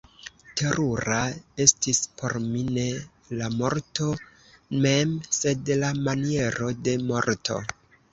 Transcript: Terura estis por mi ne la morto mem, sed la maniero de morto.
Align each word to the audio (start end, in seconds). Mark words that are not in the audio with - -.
Terura 0.59 1.17
estis 1.65 1.99
por 2.21 2.33
mi 2.45 2.63
ne 2.77 2.85
la 3.41 3.49
morto 3.57 4.07
mem, 4.87 5.13
sed 5.41 5.71
la 5.85 5.93
maniero 6.09 6.71
de 6.89 6.97
morto. 7.13 7.59